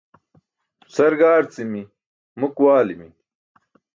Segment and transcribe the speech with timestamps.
[0.93, 1.83] Sar gaarci̇mi̇,
[2.39, 3.09] muk waali̇mi̇.